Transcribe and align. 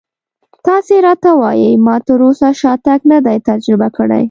تاسې 0.67 0.95
راته 1.05 1.29
ووایئ 1.33 1.73
ما 1.85 1.95
تراوسه 2.07 2.49
شاتګ 2.61 2.99
نه 3.11 3.17
دی 3.25 3.37
تجربه 3.49 3.87
کړی. 3.97 4.19